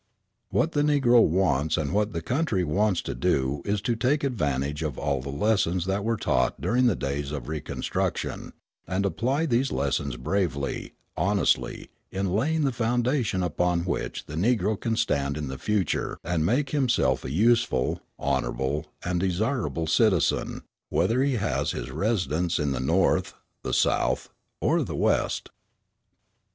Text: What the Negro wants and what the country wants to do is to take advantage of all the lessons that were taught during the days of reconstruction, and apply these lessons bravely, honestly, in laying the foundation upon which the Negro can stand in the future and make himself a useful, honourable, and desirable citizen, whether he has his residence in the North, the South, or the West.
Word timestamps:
What 0.49 0.71
the 0.71 0.81
Negro 0.81 1.21
wants 1.23 1.77
and 1.77 1.93
what 1.93 2.11
the 2.11 2.23
country 2.23 2.63
wants 2.63 3.03
to 3.03 3.13
do 3.13 3.61
is 3.65 3.81
to 3.81 3.95
take 3.95 4.23
advantage 4.23 4.81
of 4.81 4.97
all 4.97 5.21
the 5.21 5.29
lessons 5.29 5.85
that 5.85 6.03
were 6.03 6.17
taught 6.17 6.59
during 6.59 6.87
the 6.87 6.95
days 6.95 7.31
of 7.31 7.47
reconstruction, 7.47 8.53
and 8.87 9.05
apply 9.05 9.45
these 9.45 9.71
lessons 9.71 10.17
bravely, 10.17 10.95
honestly, 11.15 11.91
in 12.11 12.31
laying 12.33 12.63
the 12.63 12.71
foundation 12.71 13.43
upon 13.43 13.81
which 13.81 14.25
the 14.25 14.33
Negro 14.33 14.75
can 14.75 14.95
stand 14.95 15.37
in 15.37 15.49
the 15.49 15.59
future 15.59 16.17
and 16.23 16.43
make 16.43 16.71
himself 16.71 17.23
a 17.23 17.29
useful, 17.29 18.01
honourable, 18.19 18.87
and 19.05 19.19
desirable 19.19 19.85
citizen, 19.85 20.63
whether 20.89 21.21
he 21.21 21.33
has 21.35 21.73
his 21.73 21.91
residence 21.91 22.57
in 22.57 22.71
the 22.71 22.79
North, 22.79 23.35
the 23.61 23.71
South, 23.71 24.29
or 24.59 24.81
the 24.81 24.95
West. 24.95 25.49